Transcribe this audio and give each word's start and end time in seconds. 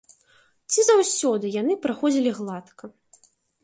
Ці 0.71 0.85
заўсёды 0.89 1.53
яны 1.61 1.73
праходзілі 1.87 2.37
гладка? 2.43 2.85